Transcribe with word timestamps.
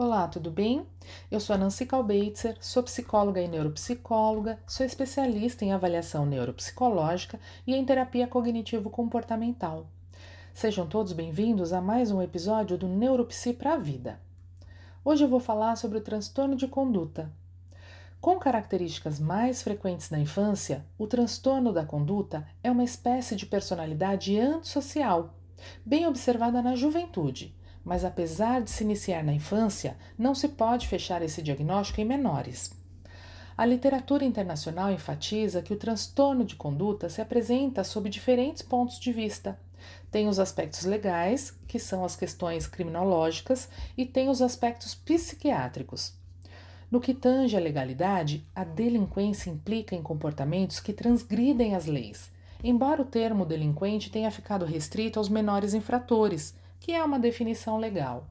Olá, 0.00 0.28
tudo 0.28 0.48
bem? 0.48 0.86
Eu 1.28 1.40
sou 1.40 1.54
a 1.54 1.58
Nancy 1.58 1.84
Kalbeitzer, 1.84 2.56
sou 2.60 2.84
psicóloga 2.84 3.40
e 3.40 3.48
neuropsicóloga, 3.48 4.56
sou 4.64 4.86
especialista 4.86 5.64
em 5.64 5.72
avaliação 5.72 6.24
neuropsicológica 6.24 7.40
e 7.66 7.74
em 7.74 7.84
terapia 7.84 8.28
cognitivo-comportamental. 8.28 9.88
Sejam 10.54 10.86
todos 10.86 11.12
bem-vindos 11.12 11.72
a 11.72 11.80
mais 11.80 12.12
um 12.12 12.22
episódio 12.22 12.78
do 12.78 12.86
Neuropsi 12.86 13.52
para 13.52 13.74
a 13.74 13.76
Vida. 13.76 14.20
Hoje 15.04 15.24
eu 15.24 15.28
vou 15.28 15.40
falar 15.40 15.74
sobre 15.74 15.98
o 15.98 16.00
transtorno 16.00 16.54
de 16.54 16.68
conduta. 16.68 17.32
Com 18.20 18.38
características 18.38 19.18
mais 19.18 19.62
frequentes 19.62 20.10
na 20.10 20.20
infância, 20.20 20.86
o 20.96 21.08
transtorno 21.08 21.72
da 21.72 21.84
conduta 21.84 22.46
é 22.62 22.70
uma 22.70 22.84
espécie 22.84 23.34
de 23.34 23.46
personalidade 23.46 24.38
antissocial, 24.38 25.34
bem 25.84 26.06
observada 26.06 26.62
na 26.62 26.76
juventude 26.76 27.57
mas 27.84 28.04
apesar 28.04 28.62
de 28.62 28.70
se 28.70 28.84
iniciar 28.84 29.24
na 29.24 29.32
infância, 29.32 29.96
não 30.16 30.34
se 30.34 30.48
pode 30.48 30.88
fechar 30.88 31.22
esse 31.22 31.42
diagnóstico 31.42 32.00
em 32.00 32.04
menores. 32.04 32.70
A 33.56 33.66
literatura 33.66 34.24
internacional 34.24 34.92
enfatiza 34.92 35.62
que 35.62 35.72
o 35.72 35.76
transtorno 35.76 36.44
de 36.44 36.54
conduta 36.54 37.08
se 37.08 37.20
apresenta 37.20 37.82
sob 37.82 38.08
diferentes 38.08 38.62
pontos 38.62 39.00
de 39.00 39.12
vista. 39.12 39.58
Tem 40.10 40.28
os 40.28 40.38
aspectos 40.38 40.84
legais, 40.84 41.52
que 41.66 41.78
são 41.78 42.04
as 42.04 42.14
questões 42.14 42.68
criminológicas, 42.68 43.68
e 43.96 44.06
tem 44.06 44.28
os 44.28 44.40
aspectos 44.40 44.94
psiquiátricos. 44.94 46.12
No 46.90 47.00
que 47.00 47.12
tange 47.12 47.56
à 47.56 47.60
legalidade, 47.60 48.46
a 48.54 48.64
delinquência 48.64 49.50
implica 49.50 49.94
em 49.94 50.02
comportamentos 50.02 50.80
que 50.80 50.92
transgridem 50.92 51.74
as 51.74 51.86
leis, 51.86 52.30
embora 52.62 53.02
o 53.02 53.04
termo 53.04 53.44
delinquente 53.44 54.10
tenha 54.10 54.30
ficado 54.30 54.64
restrito 54.64 55.18
aos 55.18 55.28
menores 55.28 55.74
infratores, 55.74 56.54
que 56.80 56.92
é 56.92 57.02
uma 57.02 57.18
definição 57.18 57.78
legal. 57.78 58.26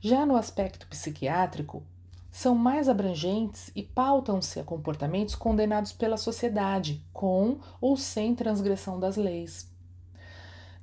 Já 0.00 0.24
no 0.24 0.36
aspecto 0.36 0.86
psiquiátrico, 0.86 1.82
são 2.30 2.54
mais 2.54 2.88
abrangentes 2.88 3.70
e 3.74 3.82
pautam-se 3.82 4.60
a 4.60 4.64
comportamentos 4.64 5.34
condenados 5.34 5.92
pela 5.92 6.18
sociedade, 6.18 7.02
com 7.12 7.58
ou 7.80 7.96
sem 7.96 8.34
transgressão 8.34 9.00
das 9.00 9.16
leis. 9.16 9.74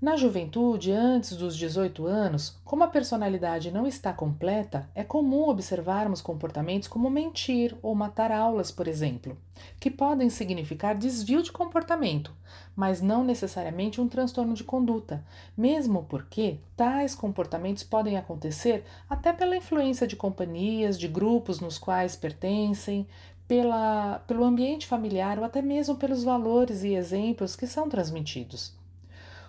Na 0.03 0.17
juventude, 0.17 0.91
antes 0.91 1.37
dos 1.37 1.55
18 1.55 2.05
anos, 2.05 2.59
como 2.65 2.83
a 2.83 2.89
personalidade 2.89 3.71
não 3.71 3.87
está 3.87 4.11
completa, 4.11 4.89
é 4.93 5.01
comum 5.01 5.47
observarmos 5.47 6.19
comportamentos 6.19 6.89
como 6.89 7.09
mentir 7.09 7.73
ou 7.81 7.95
matar 7.95 8.29
aulas, 8.29 8.69
por 8.69 8.85
exemplo, 8.85 9.37
que 9.79 9.89
podem 9.89 10.29
significar 10.29 10.93
desvio 10.93 11.41
de 11.41 11.53
comportamento, 11.53 12.33
mas 12.75 13.01
não 13.01 13.23
necessariamente 13.23 14.01
um 14.01 14.09
transtorno 14.09 14.53
de 14.55 14.65
conduta, 14.65 15.23
mesmo 15.55 16.03
porque 16.09 16.59
tais 16.75 17.15
comportamentos 17.15 17.83
podem 17.83 18.17
acontecer 18.17 18.83
até 19.09 19.31
pela 19.31 19.55
influência 19.55 20.05
de 20.05 20.17
companhias, 20.17 20.99
de 20.99 21.07
grupos 21.07 21.61
nos 21.61 21.77
quais 21.77 22.13
pertencem, 22.13 23.07
pela, 23.47 24.19
pelo 24.27 24.43
ambiente 24.43 24.85
familiar 24.85 25.39
ou 25.39 25.45
até 25.45 25.61
mesmo 25.61 25.95
pelos 25.95 26.25
valores 26.25 26.83
e 26.83 26.93
exemplos 26.93 27.55
que 27.55 27.65
são 27.65 27.87
transmitidos. 27.87 28.82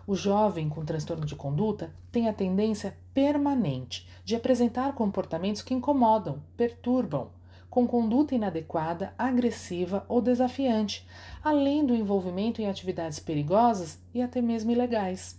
O 0.07 0.15
jovem 0.15 0.69
com 0.69 0.85
transtorno 0.85 1.25
de 1.25 1.35
conduta 1.35 1.91
tem 2.13 2.29
a 2.29 2.33
tendência 2.33 2.97
permanente 3.15 4.07
de 4.25 4.37
apresentar 4.37 4.93
comportamentos 4.95 5.63
que 5.63 5.73
incomodam, 5.73 6.43
perturbam, 6.57 7.31
com 7.71 7.87
conduta 7.87 8.35
inadequada, 8.35 9.15
agressiva 9.19 10.05
ou 10.09 10.21
desafiante, 10.21 11.07
além 11.43 11.85
do 11.85 11.95
envolvimento 11.95 12.61
em 12.61 12.69
atividades 12.69 13.19
perigosas 13.19 13.99
e 14.15 14.23
até 14.23 14.41
mesmo 14.41 14.71
ilegais. 14.71 15.37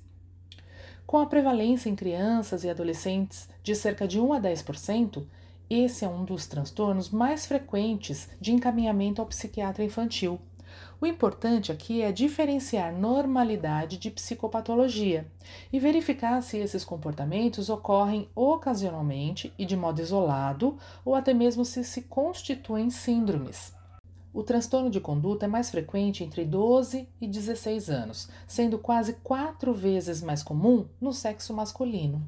Com 1.06 1.20
a 1.20 1.28
prevalência 1.28 1.88
em 1.88 1.96
crianças 1.96 2.64
e 2.64 2.70
adolescentes 2.70 3.48
de 3.64 3.76
cerca 3.76 4.08
de 4.08 4.20
1 4.20 4.34
a 4.34 4.42
10%, 4.42 5.24
esse 5.70 6.04
é 6.04 6.10
um 6.10 6.26
dos 6.26 6.48
transtornos 6.48 7.10
mais 7.10 7.46
frequentes 7.46 8.28
de 8.42 8.52
encaminhamento 8.52 9.22
ao 9.22 9.28
psiquiatra 9.28 9.84
infantil. 9.84 10.40
O 11.00 11.06
importante 11.06 11.72
aqui 11.72 12.02
é 12.02 12.12
diferenciar 12.12 12.94
normalidade 12.94 13.98
de 13.98 14.10
psicopatologia 14.10 15.28
e 15.72 15.80
verificar 15.80 16.42
se 16.42 16.58
esses 16.58 16.84
comportamentos 16.84 17.70
ocorrem 17.70 18.30
ocasionalmente 18.36 19.54
e 19.58 19.66
de 19.66 19.76
modo 19.76 20.02
isolado 20.02 20.78
ou 21.04 21.16
até 21.16 21.34
mesmo 21.34 21.66
se 21.66 21.84
se 21.84 22.04
constituem 22.04 22.90
síndromes. 22.90 23.74
O 24.34 24.44
transtorno 24.44 24.90
de 24.90 25.00
conduta 25.00 25.46
é 25.46 25.48
mais 25.48 25.70
frequente 25.70 26.22
entre 26.22 26.44
12 26.44 27.08
e 27.22 27.28
16 27.28 27.90
anos, 27.90 28.30
sendo 28.46 28.78
quase 28.78 29.14
quatro 29.24 29.74
vezes 29.74 30.22
mais 30.22 30.44
comum 30.44 30.86
no 31.00 31.14
sexo 31.14 31.54
masculino. 31.54 32.22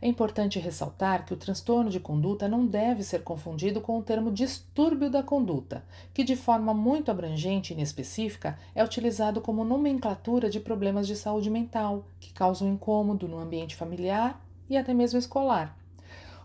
É 0.00 0.06
importante 0.06 0.60
ressaltar 0.60 1.26
que 1.26 1.34
o 1.34 1.36
transtorno 1.36 1.90
de 1.90 1.98
conduta 1.98 2.46
não 2.46 2.64
deve 2.64 3.02
ser 3.02 3.24
confundido 3.24 3.80
com 3.80 3.98
o 3.98 4.02
termo 4.02 4.30
distúrbio 4.30 5.10
da 5.10 5.24
conduta, 5.24 5.84
que 6.14 6.22
de 6.22 6.36
forma 6.36 6.72
muito 6.72 7.10
abrangente 7.10 7.72
e 7.72 7.74
inespecífica 7.74 8.56
é 8.76 8.84
utilizado 8.84 9.40
como 9.40 9.64
nomenclatura 9.64 10.48
de 10.48 10.60
problemas 10.60 11.04
de 11.04 11.16
saúde 11.16 11.50
mental 11.50 12.04
que 12.20 12.32
causam 12.32 12.68
incômodo 12.68 13.26
no 13.26 13.38
ambiente 13.38 13.74
familiar 13.74 14.40
e 14.70 14.76
até 14.76 14.94
mesmo 14.94 15.18
escolar. 15.18 15.76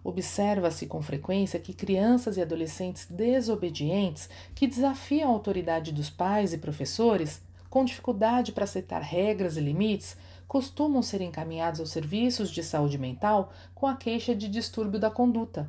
Observa-se 0.03 0.87
com 0.87 1.01
frequência 1.03 1.59
que 1.59 1.73
crianças 1.73 2.37
e 2.37 2.41
adolescentes 2.41 3.05
desobedientes 3.05 4.29
que 4.55 4.65
desafiam 4.65 5.29
a 5.29 5.33
autoridade 5.33 5.93
dos 5.93 6.09
pais 6.09 6.53
e 6.53 6.57
professores, 6.57 7.39
com 7.69 7.85
dificuldade 7.85 8.51
para 8.51 8.65
aceitar 8.65 9.01
regras 9.01 9.57
e 9.57 9.61
limites, 9.61 10.17
costumam 10.53 11.01
ser 11.01 11.19
encaminhados 11.19 11.79
aos 11.79 11.89
serviços 11.89 12.51
de 12.51 12.63
saúde 12.63 12.95
mental 12.95 13.51
com 13.73 13.87
a 13.87 13.95
queixa 13.95 14.35
de 14.35 14.47
distúrbio 14.47 14.99
da 14.99 15.09
conduta. 15.09 15.67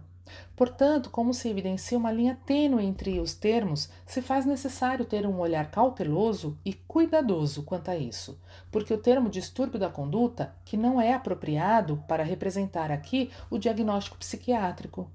Portanto, 0.55 1.09
como 1.09 1.33
se 1.33 1.49
evidencia 1.49 1.97
uma 1.97 2.13
linha 2.13 2.39
tênue 2.45 2.85
entre 2.85 3.19
os 3.19 3.33
termos, 3.33 3.89
se 4.05 4.21
faz 4.21 4.45
necessário 4.45 5.07
ter 5.07 5.27
um 5.27 5.39
olhar 5.39 5.71
cauteloso 5.71 6.59
e 6.63 6.75
cuidadoso 6.75 7.63
quanto 7.63 7.91
a 7.91 7.97
isso, 7.97 8.39
porque 8.71 8.93
o 8.93 8.99
termo 8.99 9.31
distúrbio 9.31 9.81
da 9.81 9.89
conduta, 9.89 10.55
que 10.67 10.77
não 10.77 11.01
é 11.01 11.15
apropriado 11.15 12.05
para 12.07 12.23
representar 12.23 12.93
aqui 12.93 13.31
o 13.49 13.57
diagnóstico 13.57 14.19
psiquiátrico. 14.19 15.11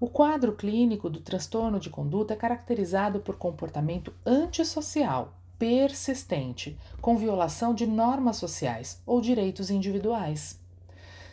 O 0.00 0.08
quadro 0.08 0.56
clínico 0.56 1.08
do 1.08 1.20
transtorno 1.20 1.78
de 1.78 1.88
conduta 1.88 2.34
é 2.34 2.36
caracterizado 2.36 3.20
por 3.20 3.36
comportamento 3.36 4.12
antissocial, 4.26 5.39
persistente, 5.60 6.78
com 7.02 7.18
violação 7.18 7.74
de 7.74 7.86
normas 7.86 8.38
sociais 8.38 9.02
ou 9.04 9.20
direitos 9.20 9.70
individuais. 9.70 10.58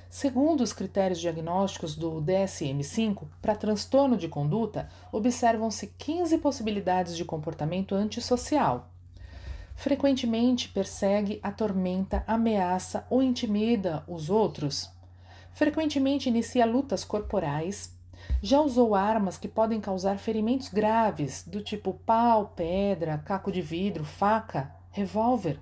Segundo 0.09 0.61
os 0.61 0.73
critérios 0.73 1.21
diagnósticos 1.21 1.95
do 1.95 2.21
DSM-5, 2.21 3.25
para 3.41 3.55
transtorno 3.55 4.17
de 4.17 4.27
conduta, 4.27 4.89
observam-se 5.13 5.87
15 5.97 6.39
possibilidades 6.39 7.15
de 7.15 7.23
comportamento 7.23 7.95
antissocial. 7.95 8.89
Frequentemente 9.75 10.67
persegue, 10.67 11.39
atormenta, 11.41 12.25
ameaça 12.27 13.07
ou 13.09 13.23
intimida 13.23 14.03
os 14.09 14.29
outros. 14.29 14.91
Frequentemente 15.53 16.27
inicia 16.27 16.65
lutas 16.65 17.05
corporais, 17.05 17.96
já 18.41 18.61
usou 18.61 18.93
armas 18.93 19.37
que 19.37 19.47
podem 19.47 19.81
causar 19.81 20.19
ferimentos 20.19 20.69
graves, 20.69 21.43
do 21.43 21.61
tipo 21.61 21.93
pau, 22.05 22.53
pedra, 22.55 23.17
caco 23.19 23.51
de 23.51 23.61
vidro, 23.61 24.05
faca, 24.05 24.75
revólver? 24.91 25.59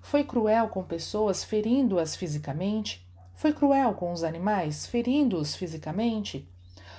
Foi 0.00 0.24
cruel 0.24 0.68
com 0.68 0.82
pessoas, 0.82 1.44
ferindo-as 1.44 2.16
fisicamente? 2.16 3.06
Foi 3.34 3.52
cruel 3.52 3.92
com 3.94 4.12
os 4.12 4.24
animais, 4.24 4.86
ferindo-os 4.86 5.54
fisicamente? 5.54 6.48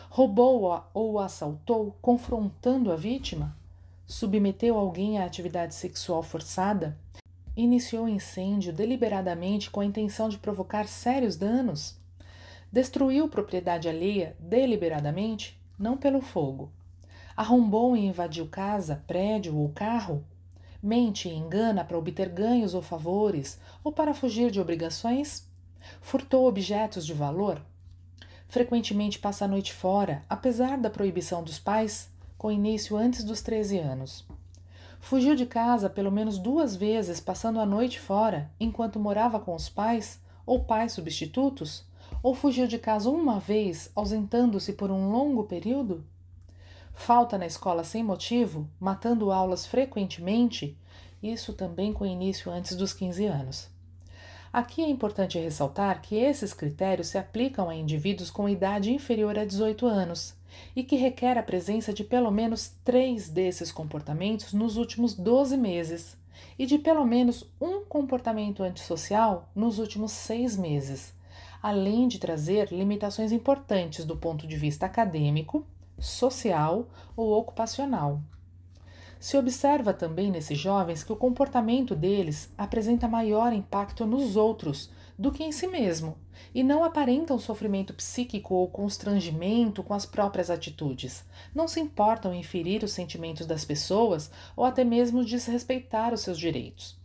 Roubou 0.10 0.84
ou 0.94 1.20
assaltou, 1.20 1.98
confrontando 2.02 2.92
a 2.92 2.96
vítima? 2.96 3.58
Submeteu 4.06 4.78
alguém 4.78 5.20
à 5.20 5.26
atividade 5.26 5.74
sexual 5.74 6.22
forçada? 6.22 6.98
Iniciou 7.56 8.08
incêndio 8.08 8.72
deliberadamente 8.72 9.72
com 9.72 9.80
a 9.80 9.86
intenção 9.86 10.30
de 10.30 10.38
provocar 10.38 10.88
sérios 10.88 11.36
danos? 11.36 12.00
Destruiu 12.72 13.30
propriedade 13.30 13.88
alheia 13.88 14.36
deliberadamente, 14.40 15.60
não 15.80 15.96
pelo 15.96 16.22
fogo. 16.22 16.72
Arrombou 17.36 17.96
e 17.96 18.06
invadiu 18.06 18.48
casa, 18.48 19.04
prédio 19.08 19.56
ou 19.56 19.70
carro. 19.70 20.24
Mente 20.82 21.30
e 21.30 21.34
engana 21.34 21.84
para 21.84 21.98
obter 21.98 22.30
ganhos 22.30 22.74
ou 22.74 22.82
favores 22.82 23.60
ou 23.84 23.92
para 23.92 24.14
fugir 24.14 24.52
de 24.52 24.60
obrigações. 24.60 25.48
Furtou 26.02 26.48
objetos 26.48 27.06
de 27.06 27.14
valor. 27.14 27.62
Frequentemente 28.48 29.20
passa 29.20 29.46
a 29.46 29.48
noite 29.48 29.74
fora, 29.74 30.24
apesar 30.30 30.78
da 30.78 30.90
proibição 30.90 31.44
dos 31.44 31.60
pais, 31.60 32.10
com 32.38 32.52
início 32.52 32.96
antes 32.96 33.24
dos 33.24 33.42
13 33.42 33.78
anos. 33.78 34.26
Fugiu 35.00 35.36
de 35.36 35.46
casa 35.46 35.90
pelo 35.90 36.12
menos 36.12 36.38
duas 36.38 36.76
vezes, 36.76 37.20
passando 37.20 37.60
a 37.60 37.66
noite 37.66 38.00
fora, 38.00 38.50
enquanto 38.60 39.00
morava 39.00 39.40
com 39.40 39.54
os 39.54 39.70
pais 39.70 40.20
ou 40.46 40.64
pais 40.64 40.94
substitutos, 40.94 41.86
ou 42.22 42.34
fugiu 42.34 42.68
de 42.68 42.78
casa 42.78 43.10
uma 43.10 43.40
vez, 43.40 43.92
ausentando-se 43.96 44.74
por 44.74 44.92
um 44.92 45.12
longo 45.12 45.44
período? 45.44 46.04
Falta 46.94 47.38
na 47.38 47.46
escola 47.46 47.84
sem 47.84 48.04
motivo, 48.04 48.68
matando 48.80 49.32
aulas 49.32 49.66
frequentemente, 49.66 50.78
isso 51.22 51.54
também 51.54 51.94
com 51.94 52.06
início 52.06 52.52
antes 52.52 52.76
dos 52.76 52.94
15 52.94 53.26
anos. 53.26 53.70
Aqui 54.52 54.82
é 54.82 54.90
importante 54.90 55.38
ressaltar 55.38 56.02
que 56.02 56.16
esses 56.16 56.54
critérios 56.54 57.10
se 57.10 57.18
aplicam 57.18 57.70
a 57.70 57.76
indivíduos 57.76 58.32
com 58.32 58.50
idade 58.50 58.92
inferior 58.92 59.38
a 59.38 59.46
18 59.46 59.86
anos 59.86 60.34
e 60.76 60.84
que 60.84 60.96
requer 60.96 61.38
a 61.38 61.44
presença 61.44 61.94
de 61.94 62.04
pelo 62.04 62.32
menos 62.32 62.74
três 62.84 63.30
desses 63.30 63.72
comportamentos 63.72 64.54
nos 64.54 64.78
últimos 64.78 65.14
12 65.14 65.58
meses 65.58 66.18
e 66.58 66.66
de 66.66 66.78
pelo 66.78 67.06
menos 67.06 67.44
um 67.60 67.84
comportamento 67.86 68.64
antissocial 68.64 69.50
nos 69.56 69.80
últimos 69.80 70.12
seis 70.12 70.56
meses, 70.56 71.14
além 71.68 72.08
de 72.08 72.18
trazer 72.18 72.72
limitações 72.72 73.34
importantes 73.34 74.06
do 74.06 74.16
ponto 74.16 74.48
de 74.48 74.56
vista 74.56 74.86
acadêmico, 74.86 75.68
social 76.00 76.88
ou 77.14 77.34
ocupacional. 77.34 78.22
Se 79.20 79.36
observa 79.36 79.94
também 79.94 80.32
nesses 80.32 80.58
jovens 80.58 81.04
que 81.04 81.12
o 81.12 81.18
comportamento 81.18 81.94
deles 81.94 82.50
apresenta 82.58 83.06
maior 83.06 83.52
impacto 83.52 84.06
nos 84.06 84.38
outros 84.38 84.90
do 85.20 85.30
que 85.30 85.44
em 85.44 85.52
si 85.52 85.68
mesmo, 85.68 86.16
e 86.56 86.64
não 86.64 86.86
aparentam 86.86 87.38
sofrimento 87.38 87.94
psíquico 87.94 88.56
ou 88.56 88.70
constrangimento 88.70 89.84
com 89.84 89.94
as 89.94 90.06
próprias 90.06 90.50
atitudes. 90.50 91.26
Não 91.54 91.68
se 91.68 91.82
importam 91.82 92.34
em 92.34 92.44
ferir 92.44 92.82
os 92.82 92.94
sentimentos 92.94 93.46
das 93.46 93.66
pessoas 93.66 94.32
ou 94.56 94.64
até 94.64 94.86
mesmo 94.86 95.26
desrespeitar 95.26 96.14
os 96.14 96.22
seus 96.22 96.40
direitos. 96.40 96.98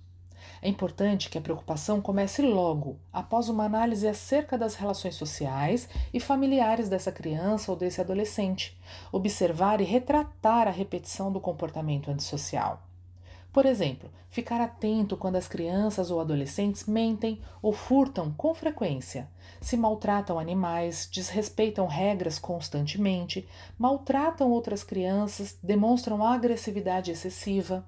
É 0.64 0.68
importante 0.68 1.28
que 1.28 1.36
a 1.36 1.40
preocupação 1.40 2.00
comece 2.00 2.40
logo, 2.40 2.96
após 3.12 3.48
uma 3.48 3.64
análise 3.64 4.06
acerca 4.06 4.56
das 4.56 4.76
relações 4.76 5.16
sociais 5.16 5.88
e 6.14 6.20
familiares 6.20 6.88
dessa 6.88 7.10
criança 7.10 7.72
ou 7.72 7.76
desse 7.76 8.00
adolescente, 8.00 8.80
observar 9.10 9.80
e 9.80 9.84
retratar 9.84 10.68
a 10.68 10.70
repetição 10.70 11.32
do 11.32 11.40
comportamento 11.40 12.12
antissocial. 12.12 12.80
Por 13.52 13.66
exemplo, 13.66 14.08
ficar 14.30 14.60
atento 14.60 15.16
quando 15.16 15.34
as 15.34 15.48
crianças 15.48 16.12
ou 16.12 16.20
adolescentes 16.20 16.86
mentem 16.86 17.42
ou 17.60 17.72
furtam 17.72 18.32
com 18.32 18.54
frequência, 18.54 19.28
se 19.60 19.76
maltratam 19.76 20.38
animais, 20.38 21.08
desrespeitam 21.10 21.88
regras 21.88 22.38
constantemente, 22.38 23.48
maltratam 23.76 24.48
outras 24.48 24.84
crianças, 24.84 25.58
demonstram 25.60 26.24
agressividade 26.24 27.10
excessiva 27.10 27.84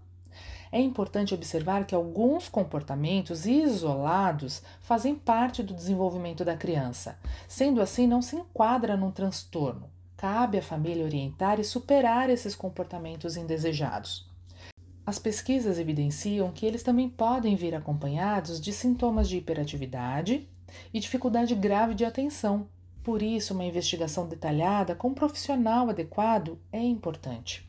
é 0.74 0.80
importante 0.80 1.32
observar 1.32 1.86
que 1.86 1.94
alguns 1.94 2.48
comportamentos 2.48 3.46
isolados 3.46 4.60
fazem 4.80 5.14
parte 5.14 5.62
do 5.62 5.72
desenvolvimento 5.72 6.44
da 6.44 6.56
criança. 6.56 7.16
Sendo 7.46 7.80
assim, 7.80 8.08
não 8.08 8.20
se 8.20 8.34
enquadra 8.34 8.96
num 8.96 9.12
transtorno. 9.12 9.88
Cabe 10.16 10.58
à 10.58 10.62
família 10.62 11.04
orientar 11.04 11.60
e 11.60 11.64
superar 11.64 12.28
esses 12.28 12.56
comportamentos 12.56 13.36
indesejados. 13.36 14.28
As 15.06 15.16
pesquisas 15.16 15.78
evidenciam 15.78 16.50
que 16.50 16.66
eles 16.66 16.82
também 16.82 17.08
podem 17.08 17.54
vir 17.54 17.76
acompanhados 17.76 18.60
de 18.60 18.72
sintomas 18.72 19.28
de 19.28 19.36
hiperatividade 19.36 20.48
e 20.92 20.98
dificuldade 20.98 21.54
grave 21.54 21.94
de 21.94 22.04
atenção. 22.04 22.66
Por 23.04 23.22
isso, 23.22 23.54
uma 23.54 23.64
investigação 23.64 24.26
detalhada 24.26 24.96
com 24.96 25.10
um 25.10 25.14
profissional 25.14 25.88
adequado 25.88 26.58
é 26.72 26.80
importante. 26.80 27.64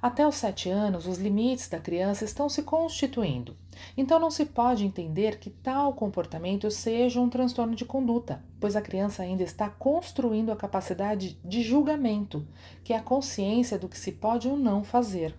Até 0.00 0.26
os 0.26 0.36
sete 0.36 0.68
anos, 0.68 1.06
os 1.06 1.18
limites 1.18 1.68
da 1.68 1.80
criança 1.80 2.24
estão 2.24 2.48
se 2.48 2.62
constituindo, 2.62 3.56
então 3.96 4.18
não 4.18 4.30
se 4.30 4.44
pode 4.44 4.84
entender 4.84 5.38
que 5.38 5.50
tal 5.50 5.94
comportamento 5.94 6.70
seja 6.70 7.20
um 7.20 7.30
transtorno 7.30 7.74
de 7.74 7.84
conduta, 7.84 8.44
pois 8.60 8.76
a 8.76 8.82
criança 8.82 9.22
ainda 9.22 9.42
está 9.42 9.68
construindo 9.68 10.52
a 10.52 10.56
capacidade 10.56 11.38
de 11.44 11.62
julgamento, 11.62 12.46
que 12.84 12.92
é 12.92 12.96
a 12.96 13.02
consciência 13.02 13.78
do 13.78 13.88
que 13.88 13.98
se 13.98 14.12
pode 14.12 14.48
ou 14.48 14.56
não 14.56 14.84
fazer. 14.84 15.34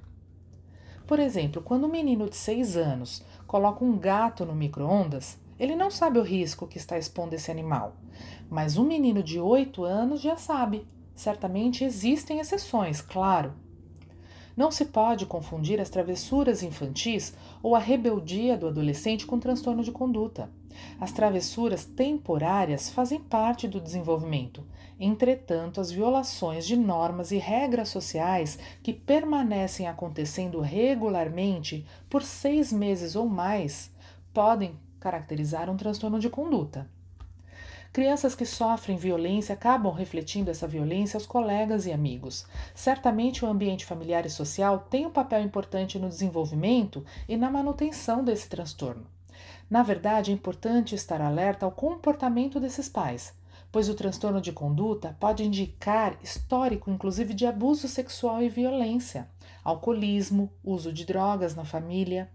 Por 1.05 1.19
exemplo, 1.19 1.61
quando 1.61 1.85
um 1.85 1.91
menino 1.91 2.29
de 2.29 2.35
seis 2.35 2.75
anos 2.75 3.23
coloca 3.45 3.85
um 3.85 3.97
gato 3.97 4.45
no 4.45 4.53
micro-ondas, 4.53 5.39
ele 5.59 5.75
não 5.75 5.89
sabe 5.89 6.19
o 6.19 6.23
risco 6.23 6.67
que 6.67 6.77
está 6.77 6.97
expondo 6.97 7.33
esse 7.33 7.49
animal, 7.49 7.95
mas 8.49 8.77
um 8.77 8.83
menino 8.83 9.23
de 9.23 9.39
oito 9.39 9.83
anos 9.83 10.19
já 10.19 10.35
sabe. 10.35 10.85
Certamente 11.15 11.83
existem 11.83 12.39
exceções, 12.39 13.01
claro, 13.01 13.53
não 14.57 14.71
se 14.71 14.85
pode 14.85 15.27
confundir 15.27 15.79
as 15.79 15.89
travessuras 15.89 16.63
infantis 16.63 17.35
ou 17.61 17.75
a 17.75 17.79
rebeldia 17.79 18.57
do 18.57 18.67
adolescente 18.67 19.27
com 19.27 19.39
transtorno 19.39 19.83
de 19.83 19.91
conduta. 19.91 20.49
As 20.99 21.11
travessuras 21.11 21.85
temporárias 21.85 22.89
fazem 22.89 23.19
parte 23.19 23.67
do 23.67 23.79
desenvolvimento. 23.79 24.65
Entretanto, 24.99 25.79
as 25.79 25.91
violações 25.91 26.65
de 26.65 26.75
normas 26.75 27.31
e 27.31 27.37
regras 27.37 27.89
sociais 27.89 28.57
que 28.81 28.91
permanecem 28.91 29.87
acontecendo 29.87 30.59
regularmente 30.59 31.85
por 32.09 32.23
seis 32.23 32.73
meses 32.73 33.15
ou 33.15 33.29
mais 33.29 33.93
podem 34.33 34.75
caracterizar 34.99 35.69
um 35.69 35.77
transtorno 35.77 36.19
de 36.19 36.29
conduta. 36.29 36.89
Crianças 37.97 38.35
que 38.35 38.45
sofrem 38.45 38.95
violência 38.95 39.53
acabam 39.53 39.91
refletindo 39.91 40.51
essa 40.51 40.67
violência 40.67 41.17
aos 41.17 41.25
colegas 41.25 41.87
e 41.87 41.91
amigos. 41.91 42.45
Certamente 42.75 43.43
o 43.43 43.47
ambiente 43.47 43.87
familiar 43.87 44.23
e 44.23 44.29
social 44.29 44.85
tem 44.87 45.07
um 45.07 45.09
papel 45.09 45.41
importante 45.41 45.97
no 45.97 46.07
desenvolvimento 46.07 47.03
e 47.27 47.35
na 47.35 47.49
manutenção 47.49 48.23
desse 48.23 48.47
transtorno. 48.47 49.07
Na 49.67 49.81
verdade, 49.81 50.29
é 50.29 50.33
importante 50.35 50.93
estar 50.93 51.19
alerta 51.19 51.65
ao 51.65 51.71
comportamento 51.71 52.59
desses 52.59 52.87
pais, 52.87 53.33
pois 53.71 53.89
o 53.89 53.95
transtorno 53.95 54.39
de 54.39 54.51
conduta 54.51 55.17
pode 55.19 55.43
indicar 55.43 56.19
histórico, 56.21 56.91
inclusive, 56.91 57.33
de 57.33 57.47
abuso 57.47 57.87
sexual 57.87 58.43
e 58.43 58.47
violência, 58.47 59.27
alcoolismo, 59.63 60.51
uso 60.63 60.93
de 60.93 61.03
drogas 61.03 61.55
na 61.55 61.65
família. 61.65 62.29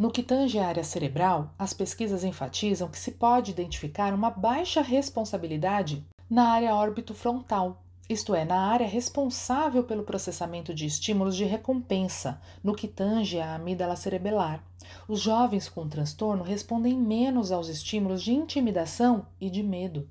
No 0.00 0.10
que 0.10 0.22
tange 0.22 0.58
à 0.58 0.66
área 0.66 0.82
cerebral, 0.82 1.52
as 1.58 1.74
pesquisas 1.74 2.24
enfatizam 2.24 2.88
que 2.88 2.98
se 2.98 3.12
pode 3.12 3.50
identificar 3.50 4.14
uma 4.14 4.30
baixa 4.30 4.80
responsabilidade 4.80 6.02
na 6.30 6.52
área 6.52 6.74
órbito-frontal, 6.74 7.82
isto 8.08 8.34
é, 8.34 8.42
na 8.42 8.58
área 8.58 8.86
responsável 8.86 9.84
pelo 9.84 10.02
processamento 10.02 10.72
de 10.72 10.86
estímulos 10.86 11.36
de 11.36 11.44
recompensa, 11.44 12.40
no 12.64 12.74
que 12.74 12.88
tange 12.88 13.38
à 13.38 13.54
amígdala 13.54 13.94
cerebelar. 13.94 14.64
Os 15.06 15.20
jovens 15.20 15.68
com 15.68 15.86
transtorno 15.86 16.42
respondem 16.42 16.96
menos 16.96 17.52
aos 17.52 17.68
estímulos 17.68 18.22
de 18.22 18.32
intimidação 18.32 19.26
e 19.38 19.50
de 19.50 19.62
medo. 19.62 20.08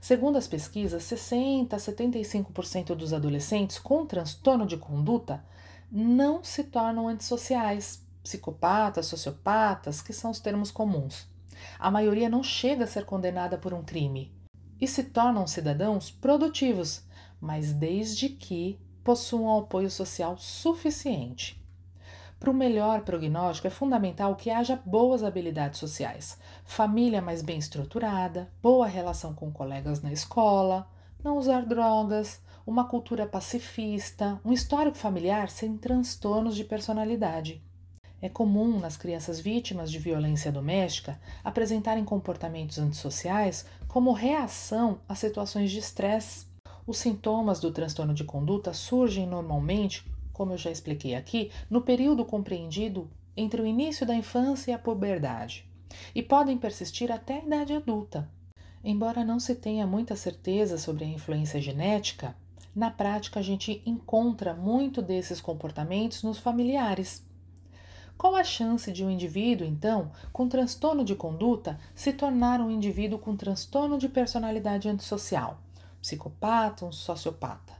Segundo 0.00 0.38
as 0.38 0.48
pesquisas, 0.48 1.02
60 1.02 1.76
a 1.76 1.78
75% 1.78 2.94
dos 2.94 3.12
adolescentes 3.12 3.78
com 3.78 4.06
transtorno 4.06 4.64
de 4.64 4.78
conduta 4.78 5.44
não 5.90 6.42
se 6.42 6.64
tornam 6.64 7.08
antissociais, 7.08 8.02
psicopatas, 8.22 9.06
sociopatas, 9.06 10.00
que 10.00 10.12
são 10.12 10.30
os 10.30 10.40
termos 10.40 10.70
comuns. 10.70 11.26
A 11.78 11.90
maioria 11.90 12.28
não 12.28 12.42
chega 12.42 12.84
a 12.84 12.86
ser 12.86 13.04
condenada 13.04 13.58
por 13.58 13.72
um 13.74 13.82
crime 13.82 14.32
e 14.80 14.86
se 14.86 15.04
tornam 15.04 15.46
cidadãos 15.46 16.10
produtivos, 16.10 17.04
mas 17.40 17.72
desde 17.72 18.28
que 18.28 18.80
possuam 19.04 19.58
apoio 19.58 19.90
social 19.90 20.36
suficiente. 20.38 21.60
Para 22.38 22.50
o 22.50 22.54
melhor 22.54 23.02
prognóstico, 23.02 23.68
é 23.68 23.70
fundamental 23.70 24.34
que 24.34 24.50
haja 24.50 24.80
boas 24.84 25.22
habilidades 25.22 25.78
sociais, 25.78 26.36
família 26.64 27.22
mais 27.22 27.40
bem 27.40 27.58
estruturada, 27.58 28.50
boa 28.60 28.86
relação 28.86 29.32
com 29.32 29.52
colegas 29.52 30.02
na 30.02 30.12
escola, 30.12 30.90
não 31.22 31.38
usar 31.38 31.64
drogas, 31.64 32.42
uma 32.66 32.88
cultura 32.88 33.26
pacifista, 33.26 34.40
um 34.44 34.52
histórico 34.52 34.96
familiar 34.96 35.48
sem 35.50 35.76
transtornos 35.76 36.56
de 36.56 36.64
personalidade. 36.64 37.62
É 38.22 38.28
comum 38.28 38.78
nas 38.78 38.96
crianças 38.96 39.40
vítimas 39.40 39.90
de 39.90 39.98
violência 39.98 40.52
doméstica 40.52 41.20
apresentarem 41.42 42.04
comportamentos 42.04 42.78
antissociais 42.78 43.66
como 43.88 44.12
reação 44.12 45.00
a 45.08 45.16
situações 45.16 45.72
de 45.72 45.80
estresse. 45.80 46.46
Os 46.86 46.98
sintomas 46.98 47.58
do 47.58 47.72
transtorno 47.72 48.14
de 48.14 48.22
conduta 48.22 48.72
surgem 48.72 49.26
normalmente, 49.26 50.04
como 50.32 50.52
eu 50.52 50.58
já 50.58 50.70
expliquei 50.70 51.16
aqui, 51.16 51.50
no 51.68 51.82
período 51.82 52.24
compreendido 52.24 53.10
entre 53.36 53.60
o 53.60 53.66
início 53.66 54.06
da 54.06 54.14
infância 54.14 54.70
e 54.70 54.74
a 54.74 54.78
puberdade, 54.78 55.68
e 56.14 56.22
podem 56.22 56.56
persistir 56.56 57.10
até 57.10 57.40
a 57.40 57.44
idade 57.44 57.72
adulta. 57.72 58.30
Embora 58.84 59.24
não 59.24 59.40
se 59.40 59.56
tenha 59.56 59.86
muita 59.86 60.14
certeza 60.14 60.78
sobre 60.78 61.04
a 61.04 61.08
influência 61.08 61.60
genética, 61.60 62.36
na 62.74 62.88
prática 62.90 63.40
a 63.40 63.42
gente 63.42 63.82
encontra 63.84 64.54
muito 64.54 65.02
desses 65.02 65.40
comportamentos 65.40 66.22
nos 66.22 66.38
familiares. 66.38 67.24
Qual 68.22 68.36
a 68.36 68.44
chance 68.44 68.92
de 68.92 69.04
um 69.04 69.10
indivíduo, 69.10 69.66
então, 69.66 70.12
com 70.32 70.48
transtorno 70.48 71.04
de 71.04 71.12
conduta 71.12 71.76
se 71.92 72.12
tornar 72.12 72.60
um 72.60 72.70
indivíduo 72.70 73.18
com 73.18 73.34
transtorno 73.34 73.98
de 73.98 74.08
personalidade 74.08 74.88
antissocial? 74.88 75.58
Psicopata, 76.00 76.86
um 76.86 76.92
sociopata? 76.92 77.72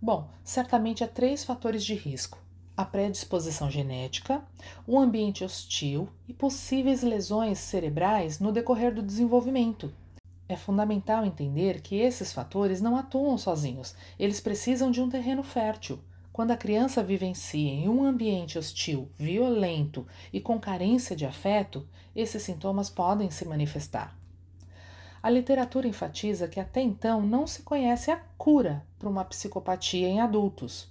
Bom, 0.00 0.30
certamente 0.42 1.04
há 1.04 1.06
três 1.06 1.44
fatores 1.44 1.84
de 1.84 1.94
risco: 1.94 2.38
a 2.74 2.86
predisposição 2.86 3.70
genética, 3.70 4.42
o 4.86 4.98
ambiente 4.98 5.44
hostil 5.44 6.08
e 6.26 6.32
possíveis 6.32 7.02
lesões 7.02 7.58
cerebrais 7.58 8.40
no 8.40 8.52
decorrer 8.52 8.94
do 8.94 9.02
desenvolvimento. 9.02 9.92
É 10.48 10.56
fundamental 10.56 11.22
entender 11.26 11.82
que 11.82 11.96
esses 11.96 12.32
fatores 12.32 12.80
não 12.80 12.96
atuam 12.96 13.36
sozinhos, 13.36 13.94
eles 14.18 14.40
precisam 14.40 14.90
de 14.90 15.02
um 15.02 15.10
terreno 15.10 15.42
fértil 15.42 16.00
Quando 16.36 16.50
a 16.50 16.56
criança 16.58 17.02
vivencia 17.02 17.72
em 17.72 17.88
um 17.88 18.04
ambiente 18.04 18.58
hostil, 18.58 19.08
violento 19.16 20.06
e 20.30 20.38
com 20.38 20.60
carência 20.60 21.16
de 21.16 21.24
afeto, 21.24 21.88
esses 22.14 22.42
sintomas 22.42 22.90
podem 22.90 23.30
se 23.30 23.48
manifestar. 23.48 24.14
A 25.22 25.30
literatura 25.30 25.88
enfatiza 25.88 26.46
que 26.46 26.60
até 26.60 26.82
então 26.82 27.22
não 27.22 27.46
se 27.46 27.62
conhece 27.62 28.10
a 28.10 28.18
cura 28.36 28.84
para 28.98 29.08
uma 29.08 29.24
psicopatia 29.24 30.06
em 30.06 30.20
adultos. 30.20 30.90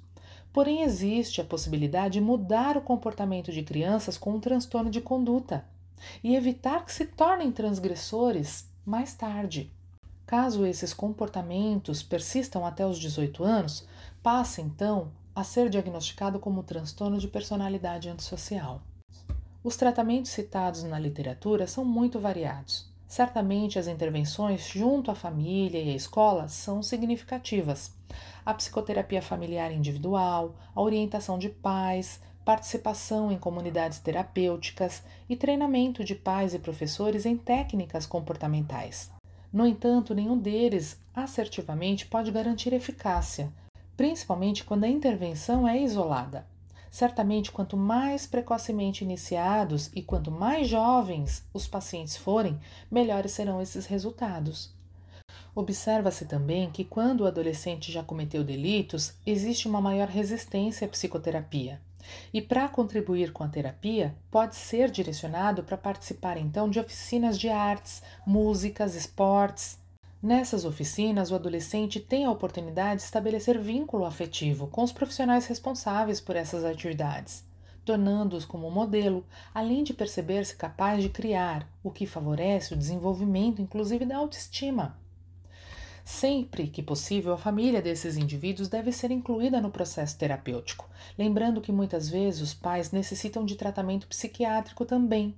Porém, 0.51 0.81
existe 0.81 1.39
a 1.39 1.45
possibilidade 1.45 2.13
de 2.13 2.21
mudar 2.21 2.75
o 2.75 2.81
comportamento 2.81 3.51
de 3.51 3.61
crianças 3.61 4.17
com 4.17 4.31
um 4.31 4.39
transtorno 4.39 4.89
de 4.89 4.99
conduta 4.99 5.63
e 6.23 6.35
evitar 6.35 6.83
que 6.83 6.91
se 6.91 7.05
tornem 7.05 7.51
transgressores 7.51 8.67
mais 8.83 9.13
tarde. 9.13 9.71
Caso 10.25 10.65
esses 10.65 10.91
comportamentos 10.91 12.01
persistam 12.01 12.65
até 12.65 12.83
os 12.83 12.97
18 12.97 13.43
anos, 13.43 13.87
passa 14.23 14.59
então 14.59 15.11
a 15.35 15.43
ser 15.43 15.69
diagnosticado 15.69 16.39
como 16.39 16.63
transtorno 16.63 17.17
de 17.17 17.27
personalidade 17.27 18.07
antissocial. 18.07 18.81
Os 19.63 19.75
tratamentos 19.75 20.31
citados 20.31 20.83
na 20.83 20.97
literatura 20.97 21.67
são 21.67 21.83
muito 21.83 22.19
variados. 22.19 22.89
Certamente 23.07 23.77
as 23.77 23.87
intervenções 23.87 24.67
junto 24.67 25.11
à 25.11 25.15
família 25.15 25.81
e 25.81 25.91
à 25.91 25.95
escola 25.95 26.47
são 26.47 26.81
significativas. 26.81 27.93
A 28.45 28.53
psicoterapia 28.53 29.21
familiar 29.21 29.71
individual, 29.71 30.55
a 30.73 30.81
orientação 30.81 31.37
de 31.37 31.49
pais, 31.49 32.21
participação 32.45 33.31
em 33.31 33.37
comunidades 33.37 33.99
terapêuticas 33.99 35.03
e 35.27 35.35
treinamento 35.35 36.03
de 36.03 36.15
pais 36.15 36.53
e 36.53 36.59
professores 36.59 37.25
em 37.25 37.35
técnicas 37.35 38.05
comportamentais. 38.05 39.11
No 39.51 39.65
entanto, 39.65 40.13
nenhum 40.13 40.37
deles 40.37 40.99
assertivamente 41.13 42.05
pode 42.05 42.31
garantir 42.31 42.71
eficácia, 42.73 43.51
principalmente 43.97 44.63
quando 44.63 44.83
a 44.83 44.89
intervenção 44.89 45.67
é 45.67 45.81
isolada. 45.81 46.45
Certamente, 46.89 47.51
quanto 47.51 47.75
mais 47.75 48.25
precocemente 48.25 49.03
iniciados 49.03 49.91
e 49.93 50.01
quanto 50.01 50.31
mais 50.31 50.67
jovens 50.67 51.43
os 51.53 51.67
pacientes 51.67 52.15
forem, 52.15 52.57
melhores 52.89 53.33
serão 53.33 53.61
esses 53.61 53.85
resultados. 53.85 54.73
Observa-se 55.53 56.25
também 56.25 56.69
que, 56.69 56.83
quando 56.83 57.21
o 57.21 57.27
adolescente 57.27 57.91
já 57.91 58.03
cometeu 58.03 58.43
delitos, 58.43 59.13
existe 59.25 59.67
uma 59.67 59.81
maior 59.81 60.07
resistência 60.07 60.85
à 60.85 60.89
psicoterapia. 60.89 61.81
E 62.33 62.41
para 62.41 62.67
contribuir 62.67 63.31
com 63.31 63.43
a 63.43 63.47
terapia, 63.47 64.15
pode 64.29 64.55
ser 64.55 64.91
direcionado 64.91 65.63
para 65.63 65.77
participar 65.77 66.37
então 66.37 66.69
de 66.69 66.79
oficinas 66.79 67.37
de 67.37 67.49
artes, 67.49 68.03
músicas, 68.25 68.95
esportes. 68.95 69.79
Nessas 70.25 70.65
oficinas, 70.65 71.29
o 71.29 71.35
adolescente 71.35 71.99
tem 71.99 72.25
a 72.25 72.31
oportunidade 72.31 73.01
de 73.01 73.05
estabelecer 73.05 73.59
vínculo 73.59 74.05
afetivo 74.05 74.65
com 74.65 74.81
os 74.81 74.91
profissionais 74.91 75.45
responsáveis 75.45 76.19
por 76.19 76.35
essas 76.35 76.65
atividades, 76.65 77.45
tornando-os 77.85 78.43
como 78.43 78.71
modelo, 78.71 79.23
além 79.53 79.83
de 79.83 79.93
perceber-se 79.93 80.55
capaz 80.55 81.03
de 81.03 81.09
criar, 81.09 81.69
o 81.83 81.91
que 81.91 82.07
favorece 82.07 82.73
o 82.73 82.75
desenvolvimento, 82.75 83.61
inclusive 83.61 84.03
da 84.03 84.17
autoestima. 84.17 84.97
Sempre 86.03 86.69
que 86.69 86.81
possível, 86.81 87.33
a 87.33 87.37
família 87.37 87.79
desses 87.79 88.17
indivíduos 88.17 88.67
deve 88.67 88.91
ser 88.91 89.11
incluída 89.11 89.61
no 89.61 89.69
processo 89.69 90.17
terapêutico, 90.17 90.89
lembrando 91.15 91.61
que 91.61 91.71
muitas 91.71 92.09
vezes 92.09 92.41
os 92.41 92.53
pais 92.55 92.89
necessitam 92.89 93.45
de 93.45 93.55
tratamento 93.55 94.07
psiquiátrico 94.07 94.85
também. 94.85 95.35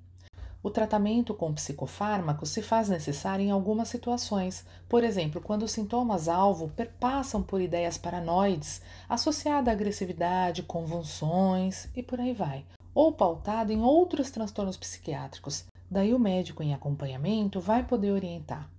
O 0.63 0.69
tratamento 0.69 1.33
com 1.33 1.53
psicofármacos 1.53 2.49
se 2.49 2.61
faz 2.61 2.89
necessário 2.89 3.45
em 3.45 3.51
algumas 3.51 3.89
situações, 3.89 4.65
por 4.89 5.03
exemplo, 5.03 5.39
quando 5.39 5.63
os 5.63 5.71
sintomas-alvo 5.71 6.69
perpassam 6.69 7.43
por 7.43 7.61
ideias 7.61 7.97
paranoides, 7.97 8.81
associadas 9.07 9.67
à 9.67 9.71
agressividade, 9.71 10.63
convulsões 10.63 11.87
e 11.95 12.01
por 12.01 12.19
aí 12.19 12.33
vai, 12.33 12.65
ou 12.93 13.11
pautado 13.11 13.71
em 13.71 13.81
outros 13.81 14.31
transtornos 14.31 14.77
psiquiátricos. 14.77 15.65
Daí 15.89 16.13
o 16.13 16.19
médico 16.19 16.63
em 16.63 16.73
acompanhamento 16.73 17.61
vai 17.61 17.83
poder 17.83 18.11
orientar. 18.11 18.69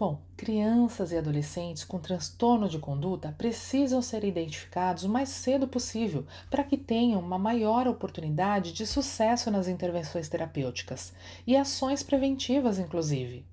Bom, 0.00 0.18
crianças 0.34 1.12
e 1.12 1.18
adolescentes 1.18 1.84
com 1.84 1.98
transtorno 1.98 2.70
de 2.70 2.78
conduta 2.78 3.34
precisam 3.36 4.00
ser 4.00 4.24
identificados 4.24 5.04
o 5.04 5.10
mais 5.10 5.28
cedo 5.28 5.68
possível 5.68 6.24
para 6.48 6.64
que 6.64 6.78
tenham 6.78 7.20
uma 7.20 7.38
maior 7.38 7.86
oportunidade 7.86 8.72
de 8.72 8.86
sucesso 8.86 9.50
nas 9.50 9.68
intervenções 9.68 10.26
terapêuticas 10.26 11.12
e 11.46 11.54
ações 11.54 12.02
preventivas, 12.02 12.78
inclusive. 12.78 13.44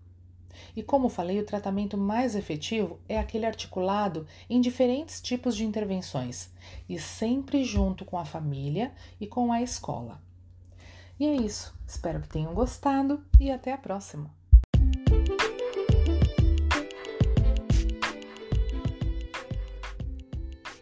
E 0.73 0.81
como 0.81 1.09
falei, 1.09 1.37
o 1.37 1.45
tratamento 1.45 1.97
mais 1.97 2.33
efetivo 2.33 2.97
é 3.09 3.19
aquele 3.19 3.45
articulado 3.45 4.25
em 4.49 4.61
diferentes 4.61 5.19
tipos 5.19 5.53
de 5.53 5.65
intervenções 5.65 6.49
e 6.87 6.97
sempre 6.97 7.65
junto 7.65 8.05
com 8.05 8.17
a 8.17 8.23
família 8.23 8.93
e 9.19 9.27
com 9.27 9.51
a 9.51 9.61
escola. 9.61 10.21
E 11.19 11.25
é 11.25 11.35
isso. 11.35 11.77
Espero 11.85 12.21
que 12.21 12.29
tenham 12.29 12.53
gostado 12.53 13.21
e 13.37 13.51
até 13.51 13.73
a 13.73 13.77
próxima! 13.77 14.36